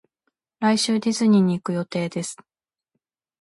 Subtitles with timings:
[0.59, 2.35] 来週ディズニーに行く予定です